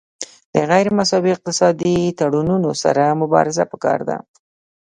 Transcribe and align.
د 0.53 0.55
غیر 0.69 0.87
مساوي 0.97 1.31
اقتصادي 1.33 1.97
تړونونو 2.19 2.69
سره 2.83 3.03
مبارزه 3.21 3.63
پکار 3.71 3.99
ده 4.09 4.17